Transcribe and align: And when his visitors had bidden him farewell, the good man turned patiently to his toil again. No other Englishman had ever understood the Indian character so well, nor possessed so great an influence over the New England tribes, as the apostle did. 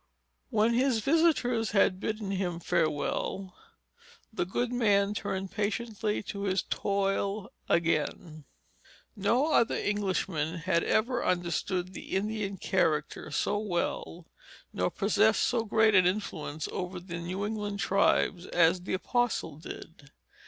And 0.49 0.57
when 0.57 0.73
his 0.73 0.99
visitors 1.01 1.73
had 1.73 1.99
bidden 1.99 2.31
him 2.31 2.59
farewell, 2.59 3.55
the 4.33 4.47
good 4.47 4.73
man 4.73 5.13
turned 5.13 5.51
patiently 5.51 6.23
to 6.23 6.45
his 6.45 6.63
toil 6.63 7.51
again. 7.69 8.45
No 9.15 9.51
other 9.53 9.75
Englishman 9.75 10.57
had 10.57 10.83
ever 10.83 11.23
understood 11.23 11.93
the 11.93 12.15
Indian 12.15 12.57
character 12.57 13.29
so 13.29 13.59
well, 13.59 14.25
nor 14.73 14.89
possessed 14.89 15.43
so 15.43 15.65
great 15.65 15.93
an 15.93 16.07
influence 16.07 16.67
over 16.71 16.99
the 16.99 17.19
New 17.19 17.45
England 17.45 17.79
tribes, 17.79 18.47
as 18.47 18.81
the 18.81 18.95
apostle 18.95 19.57
did. 19.57 20.09